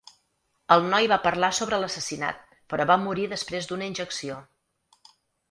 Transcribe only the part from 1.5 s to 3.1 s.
sobre l'assassinat, però va